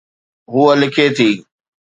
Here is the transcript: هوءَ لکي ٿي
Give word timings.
هوءَ 0.51 0.73
لکي 0.81 1.05
ٿي 1.15 1.29